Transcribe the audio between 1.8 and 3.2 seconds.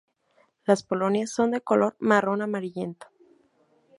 marrón-amarillento.